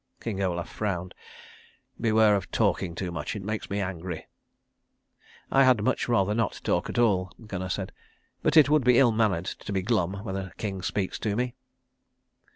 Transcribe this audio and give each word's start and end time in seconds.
King 0.19 0.41
Olaf 0.41 0.67
frowned. 0.67 1.13
"Beware 1.99 2.35
of 2.35 2.49
talking 2.49 2.95
too 2.95 3.11
much. 3.11 3.35
It 3.35 3.43
makes 3.43 3.69
me 3.69 3.79
angry." 3.81 4.27
"I 5.51 5.63
had 5.63 5.83
much 5.83 6.09
rather 6.09 6.33
not 6.33 6.59
talk 6.63 6.89
at 6.89 6.97
all," 6.97 7.31
Gunnar 7.45 7.69
said, 7.69 7.91
"but 8.41 8.57
it 8.57 8.67
would 8.67 8.83
be 8.83 8.97
ill 8.97 9.11
mannered 9.11 9.45
to 9.45 9.71
be 9.71 9.83
glum 9.83 10.13
when 10.23 10.35
a 10.35 10.53
king 10.57 10.81
speaks 10.81 11.19
to 11.19 11.35
me." 11.35 11.53